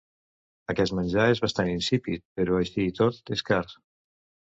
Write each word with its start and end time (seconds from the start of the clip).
Aquest 0.73 0.95
menjar 1.01 1.27
és 1.35 1.43
bastant 1.45 1.71
insípid, 1.75 2.25
però 2.41 2.61
així 2.65 2.89
i 2.91 2.99
tot 3.05 3.35
és 3.39 3.49
car. 3.53 3.65